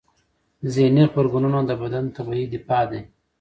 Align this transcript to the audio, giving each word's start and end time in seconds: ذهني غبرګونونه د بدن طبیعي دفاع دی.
ذهني 0.73 1.01
غبرګونونه 1.09 1.59
د 1.65 1.71
بدن 1.81 2.05
طبیعي 2.15 2.45
دفاع 2.53 2.83
دی. 2.91 3.01